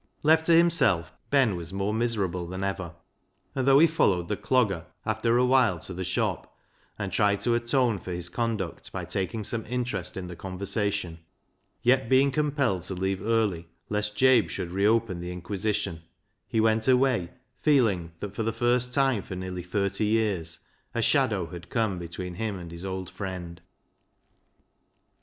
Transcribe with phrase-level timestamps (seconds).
[0.23, 2.95] Left to himself, Ben was more miserable than ever.
[3.53, 6.57] And though he followed the Clogger after awhile to the shop,
[6.97, 11.19] and tried to atone for his conduct by taking some interest in the conversation,
[11.83, 16.01] yet being compelled to leave early lest Jabe should reopen the inquisition,
[16.47, 17.29] he went away,
[17.61, 20.61] feeling that for the first time for nearly thirty years
[20.95, 23.61] a shadow had come between him and his old friend.